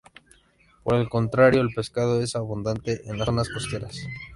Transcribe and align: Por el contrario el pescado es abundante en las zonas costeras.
Por 0.83 0.95
el 0.95 1.07
contrario 1.09 1.61
el 1.61 1.75
pescado 1.75 2.23
es 2.23 2.35
abundante 2.35 3.01
en 3.07 3.19
las 3.19 3.27
zonas 3.27 3.49
costeras. 3.49 4.01